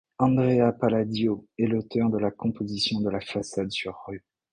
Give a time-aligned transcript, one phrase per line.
[0.17, 4.25] Andrea Palladio est l'auteur de la composition de la façade sur rue.